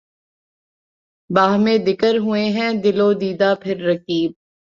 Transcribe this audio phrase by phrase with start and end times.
[1.29, 4.29] باہم دِکر ہوئے ہیں دل و دیده پهر رقیب